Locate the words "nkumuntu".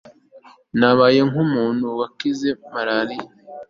1.29-1.87